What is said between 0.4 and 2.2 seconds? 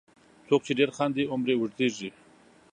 •څوک چې ډېر خاندي، عمر یې اوږدیږي.